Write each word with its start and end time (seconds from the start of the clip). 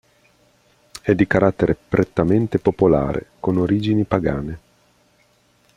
È 1.03 1.13
di 1.13 1.27
carattere 1.27 1.75
prettamente 1.77 2.57
popolare, 2.57 3.27
con 3.39 3.57
origini 3.57 4.03
pagane. 4.03 4.59